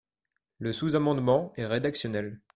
Le 0.57 0.71
sous-amendement 0.73 1.53
est 1.57 1.67
rédactionnel. 1.67 2.41